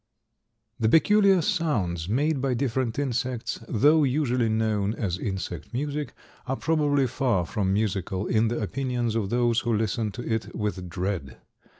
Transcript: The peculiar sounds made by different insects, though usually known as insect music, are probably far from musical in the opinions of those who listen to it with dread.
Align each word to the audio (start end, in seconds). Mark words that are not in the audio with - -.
The 0.79 0.89
peculiar 0.89 1.43
sounds 1.43 2.09
made 2.09 2.41
by 2.41 2.55
different 2.55 2.97
insects, 2.97 3.59
though 3.69 4.03
usually 4.03 4.49
known 4.49 4.95
as 4.95 5.19
insect 5.19 5.71
music, 5.75 6.15
are 6.47 6.55
probably 6.57 7.05
far 7.05 7.45
from 7.45 7.71
musical 7.71 8.25
in 8.25 8.47
the 8.47 8.59
opinions 8.59 9.13
of 9.13 9.29
those 9.29 9.59
who 9.59 9.71
listen 9.75 10.09
to 10.13 10.23
it 10.27 10.55
with 10.55 10.89
dread. 10.89 11.37